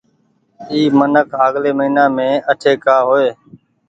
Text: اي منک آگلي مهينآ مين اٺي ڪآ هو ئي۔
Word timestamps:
اي 0.71 0.81
منک 0.97 1.29
آگلي 1.45 1.71
مهينآ 1.77 2.03
مين 2.15 2.35
اٺي 2.51 2.73
ڪآ 2.83 2.97
هو 3.07 3.15
ئي۔ 3.23 3.29